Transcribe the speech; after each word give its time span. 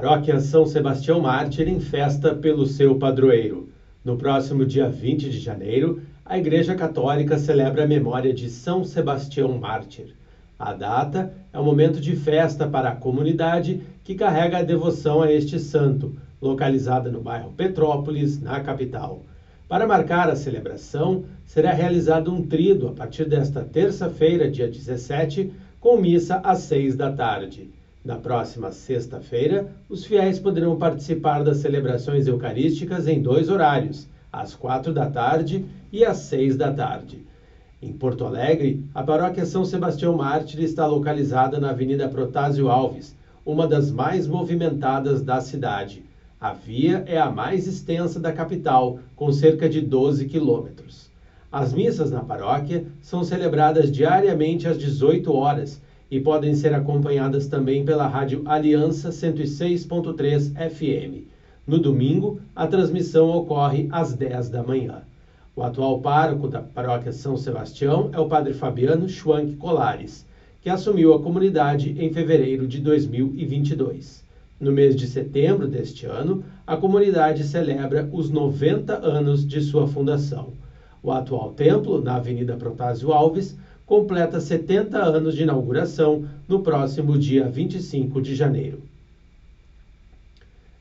Paróquia 0.00 0.38
São 0.38 0.64
Sebastião 0.64 1.18
Mártir 1.18 1.66
em 1.66 1.80
festa 1.80 2.32
pelo 2.32 2.66
seu 2.66 2.96
padroeiro. 3.00 3.70
No 4.04 4.16
próximo 4.16 4.64
dia 4.64 4.88
20 4.88 5.28
de 5.28 5.40
janeiro, 5.40 6.00
a 6.24 6.38
Igreja 6.38 6.76
Católica 6.76 7.36
celebra 7.36 7.82
a 7.82 7.86
memória 7.86 8.32
de 8.32 8.48
São 8.48 8.84
Sebastião 8.84 9.58
Mártir. 9.58 10.14
A 10.56 10.72
data 10.72 11.34
é 11.52 11.58
um 11.58 11.64
momento 11.64 12.00
de 12.00 12.14
festa 12.14 12.68
para 12.68 12.90
a 12.90 12.94
comunidade 12.94 13.82
que 14.04 14.14
carrega 14.14 14.58
a 14.58 14.62
devoção 14.62 15.20
a 15.20 15.32
este 15.32 15.58
santo, 15.58 16.14
localizada 16.40 17.10
no 17.10 17.20
bairro 17.20 17.50
Petrópolis, 17.50 18.40
na 18.40 18.60
capital. 18.60 19.24
Para 19.66 19.84
marcar 19.84 20.30
a 20.30 20.36
celebração, 20.36 21.24
será 21.44 21.72
realizado 21.72 22.32
um 22.32 22.46
trido 22.46 22.86
a 22.86 22.92
partir 22.92 23.24
desta 23.24 23.64
terça-feira, 23.64 24.48
dia 24.48 24.68
17, 24.68 25.52
com 25.80 25.96
missa 25.96 26.36
às 26.44 26.58
seis 26.58 26.94
da 26.94 27.10
tarde. 27.10 27.76
Na 28.08 28.16
próxima 28.16 28.72
sexta-feira, 28.72 29.68
os 29.86 30.06
fiéis 30.06 30.38
poderão 30.38 30.78
participar 30.78 31.44
das 31.44 31.58
celebrações 31.58 32.26
eucarísticas 32.26 33.06
em 33.06 33.20
dois 33.20 33.50
horários, 33.50 34.08
às 34.32 34.54
quatro 34.54 34.94
da 34.94 35.10
tarde 35.10 35.66
e 35.92 36.06
às 36.06 36.16
seis 36.16 36.56
da 36.56 36.72
tarde. 36.72 37.26
Em 37.82 37.92
Porto 37.92 38.24
Alegre, 38.24 38.82
a 38.94 39.02
paróquia 39.02 39.44
São 39.44 39.62
Sebastião 39.62 40.16
Mártir 40.16 40.62
está 40.62 40.86
localizada 40.86 41.60
na 41.60 41.68
Avenida 41.68 42.08
Protásio 42.08 42.70
Alves, 42.70 43.14
uma 43.44 43.66
das 43.66 43.90
mais 43.90 44.26
movimentadas 44.26 45.20
da 45.20 45.38
cidade. 45.42 46.02
A 46.40 46.54
via 46.54 47.04
é 47.06 47.18
a 47.18 47.30
mais 47.30 47.66
extensa 47.66 48.18
da 48.18 48.32
capital, 48.32 49.00
com 49.14 49.30
cerca 49.30 49.68
de 49.68 49.82
12 49.82 50.24
quilômetros. 50.24 51.10
As 51.52 51.74
missas 51.74 52.10
na 52.10 52.24
paróquia 52.24 52.86
são 53.02 53.22
celebradas 53.22 53.92
diariamente 53.92 54.66
às 54.66 54.78
18 54.78 55.30
horas 55.30 55.78
e 56.10 56.20
podem 56.20 56.54
ser 56.54 56.74
acompanhadas 56.74 57.46
também 57.46 57.84
pela 57.84 58.06
rádio 58.06 58.42
Aliança 58.46 59.10
106.3 59.10 60.52
FM. 60.70 61.26
No 61.66 61.78
domingo, 61.78 62.40
a 62.56 62.66
transmissão 62.66 63.28
ocorre 63.30 63.88
às 63.92 64.14
10 64.14 64.48
da 64.48 64.62
manhã. 64.62 65.02
O 65.54 65.62
atual 65.62 66.00
pároco 66.00 66.48
da 66.48 66.62
paróquia 66.62 67.12
São 67.12 67.36
Sebastião 67.36 68.10
é 68.12 68.18
o 68.18 68.28
padre 68.28 68.54
Fabiano 68.54 69.08
Schwank 69.08 69.56
Colares, 69.56 70.24
que 70.62 70.70
assumiu 70.70 71.12
a 71.12 71.20
comunidade 71.20 71.94
em 71.98 72.12
fevereiro 72.12 72.66
de 72.66 72.80
2022. 72.80 74.24
No 74.60 74.72
mês 74.72 74.96
de 74.96 75.06
setembro 75.06 75.68
deste 75.68 76.06
ano, 76.06 76.42
a 76.66 76.76
comunidade 76.76 77.44
celebra 77.44 78.08
os 78.12 78.30
90 78.30 79.06
anos 79.06 79.46
de 79.46 79.60
sua 79.60 79.86
fundação. 79.86 80.52
O 81.02 81.12
atual 81.12 81.52
templo, 81.52 82.02
na 82.02 82.16
Avenida 82.16 82.56
Protásio 82.56 83.12
Alves, 83.12 83.56
completa 83.88 84.38
70 84.38 84.98
anos 84.98 85.34
de 85.34 85.44
inauguração 85.44 86.26
no 86.46 86.60
próximo 86.60 87.16
dia 87.16 87.48
25 87.48 88.20
de 88.20 88.34
janeiro. 88.34 88.82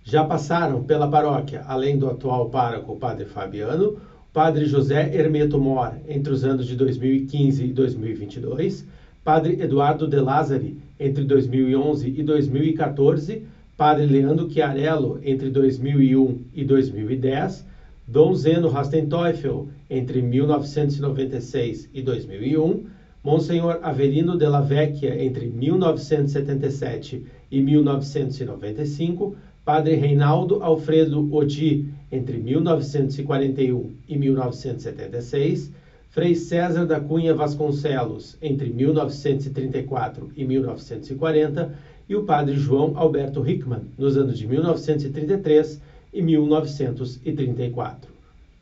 Já 0.04 0.26
passaram 0.26 0.84
pela 0.84 1.10
paróquia, 1.10 1.64
além 1.66 1.98
do 1.98 2.10
atual 2.10 2.50
pároco 2.50 2.98
Padre 2.98 3.26
Fabiano, 3.26 3.92
o 3.92 4.34
Padre 4.34 4.66
José 4.66 5.16
Hermeto 5.16 5.58
Mor, 5.58 5.94
entre 6.06 6.34
os 6.34 6.44
anos 6.44 6.68
de 6.68 6.76
2015 6.76 7.64
e 7.64 7.72
2022, 7.72 8.86
Padre 9.24 9.62
Eduardo 9.62 10.06
De 10.06 10.20
Lázari, 10.20 10.78
entre 11.00 11.24
2011 11.24 12.14
e 12.14 12.22
2014, 12.22 13.44
Padre 13.78 14.06
Leandro 14.06 14.50
Chiarello, 14.52 15.18
entre 15.24 15.50
2001 15.50 16.42
e 16.54 16.66
2010, 16.66 17.66
Dom 18.06 18.34
Zeno 18.34 18.68
Rastenteufel, 18.68 19.70
entre 19.90 20.22
1996 20.22 21.90
e 21.94 22.02
2001, 22.02 22.97
Monsenhor 23.28 23.80
Avelino 23.82 24.38
della 24.38 24.62
Vecchia 24.62 25.22
entre 25.22 25.48
1977 25.48 27.26
e 27.52 27.60
1995, 27.60 29.36
Padre 29.66 29.96
Reinaldo 29.96 30.64
Alfredo 30.64 31.28
Odi 31.36 31.94
entre 32.10 32.38
1941 32.38 33.92
e 34.08 34.16
1976, 34.16 35.74
Frei 36.08 36.38
César 36.38 36.86
da 36.86 37.02
Cunha 37.02 37.36
Vasconcelos 37.36 38.38
entre 38.42 38.70
1934 38.70 40.32
e 40.34 40.46
1940 40.46 41.74
e 42.08 42.16
o 42.16 42.24
Padre 42.24 42.56
João 42.56 42.94
Alberto 42.96 43.46
Hickman 43.46 43.90
nos 43.98 44.16
anos 44.16 44.38
de 44.38 44.48
1933 44.48 45.82
e 46.14 46.22
1934. 46.22 48.10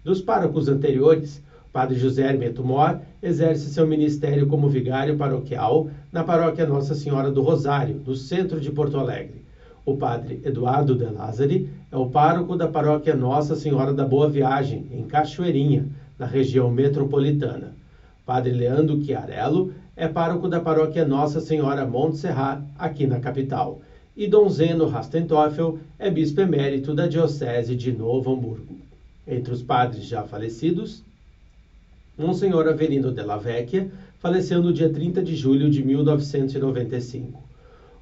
Dos 0.03 0.21
párocos 0.21 0.67
anteriores, 0.67 1.45
Padre 1.75 1.99
José 1.99 2.21
Hermeto 2.21 2.63
Mor 2.63 3.01
exerce 3.21 3.67
seu 3.67 3.85
ministério 3.85 4.47
como 4.47 4.69
vigário 4.69 5.17
paroquial 5.17 5.89
na 6.09 6.23
paróquia 6.23 6.65
Nossa 6.65 6.95
Senhora 6.95 7.29
do 7.29 7.41
Rosário, 7.41 8.01
no 8.07 8.15
centro 8.15 8.61
de 8.61 8.71
Porto 8.71 8.97
Alegre. 8.97 9.43
O 9.85 9.97
padre 9.97 10.39
Eduardo 10.45 10.95
de 10.95 11.03
Lázari 11.03 11.69
é 11.91 11.97
o 11.97 12.07
pároco 12.07 12.55
da 12.55 12.65
paróquia 12.65 13.13
Nossa 13.13 13.57
Senhora 13.57 13.93
da 13.93 14.05
Boa 14.05 14.29
Viagem, 14.29 14.85
em 14.89 15.03
Cachoeirinha, 15.03 15.85
na 16.17 16.25
região 16.25 16.71
metropolitana. 16.71 17.75
Padre 18.25 18.53
Leandro 18.53 19.03
Chiarello 19.03 19.73
é 19.97 20.07
pároco 20.07 20.47
da 20.47 20.61
paróquia 20.61 21.05
Nossa 21.05 21.41
Senhora 21.41 21.85
Montserrat, 21.85 22.63
aqui 22.79 23.05
na 23.05 23.19
capital. 23.19 23.81
E 24.15 24.27
Dom 24.27 24.47
Zeno 24.47 24.87
Rastenteufel 24.87 25.77
é 25.99 26.09
bispo 26.09 26.39
emérito 26.39 26.95
da 26.95 27.05
Diocese 27.05 27.75
de 27.75 27.91
Novo 27.91 28.31
Hamburgo. 28.31 28.77
Entre 29.27 29.51
os 29.53 29.61
padres 29.61 30.05
já 30.05 30.23
falecidos, 30.23 31.03
Monsenhor 32.17 32.65
Avelino 32.69 33.11
della 33.11 33.35
Vecchia 33.35 33.91
faleceu 34.19 34.63
no 34.63 34.71
dia 34.71 34.89
30 34.89 35.21
de 35.21 35.35
julho 35.35 35.69
de 35.69 35.83
1995. 35.83 37.43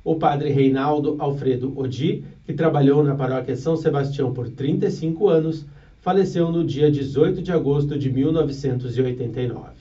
O 0.03 0.17
padre 0.17 0.51
Reinaldo 0.51 1.15
Alfredo 1.17 1.73
Odi, 1.75 2.23
que 2.45 2.53
trabalhou 2.53 3.03
na 3.03 3.15
paróquia 3.15 3.55
São 3.55 3.75
Sebastião 3.75 4.31
por 4.31 4.49
35 4.49 5.29
anos, 5.29 5.65
faleceu 5.99 6.51
no 6.51 6.63
dia 6.63 6.91
18 6.91 7.41
de 7.41 7.51
agosto 7.51 7.97
de 7.97 8.11
1989. 8.11 9.71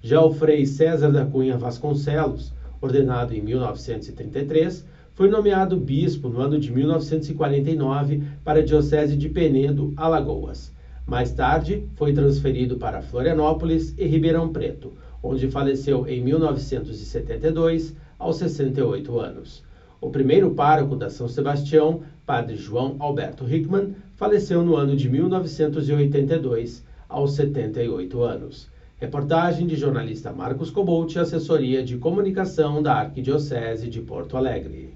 Já 0.00 0.22
o 0.22 0.32
frei 0.32 0.66
César 0.66 1.10
da 1.10 1.24
Cunha 1.24 1.56
Vasconcelos, 1.56 2.52
ordenado 2.80 3.34
em 3.34 3.40
1933, 3.40 4.86
foi 5.14 5.28
nomeado 5.28 5.76
bispo 5.76 6.28
no 6.28 6.40
ano 6.40 6.60
de 6.60 6.70
1949 6.70 8.22
para 8.44 8.60
a 8.60 8.64
Diocese 8.64 9.16
de 9.16 9.28
Penedo, 9.28 9.92
Alagoas. 9.96 10.73
Mais 11.06 11.32
tarde, 11.32 11.86
foi 11.96 12.14
transferido 12.14 12.78
para 12.78 13.02
Florianópolis 13.02 13.94
e 13.98 14.06
Ribeirão 14.06 14.50
Preto, 14.50 14.94
onde 15.22 15.50
faleceu 15.50 16.08
em 16.08 16.22
1972, 16.22 17.94
aos 18.18 18.38
68 18.38 19.18
anos. 19.18 19.62
O 20.00 20.08
primeiro 20.10 20.54
pároco 20.54 20.96
da 20.96 21.10
São 21.10 21.28
Sebastião, 21.28 22.02
Padre 22.24 22.56
João 22.56 22.96
Alberto 22.98 23.46
Hickman, 23.46 23.94
faleceu 24.16 24.64
no 24.64 24.76
ano 24.76 24.96
de 24.96 25.06
1982, 25.10 26.82
aos 27.06 27.34
78 27.34 28.22
anos. 28.22 28.70
Reportagem 28.96 29.66
de 29.66 29.76
jornalista 29.76 30.32
Marcos 30.32 30.70
Cobolt, 30.70 31.16
assessoria 31.16 31.84
de 31.84 31.98
comunicação 31.98 32.82
da 32.82 32.94
Arquidiocese 32.94 33.88
de 33.88 34.00
Porto 34.00 34.38
Alegre. 34.38 34.88